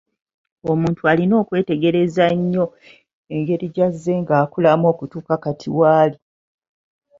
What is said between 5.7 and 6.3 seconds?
waali.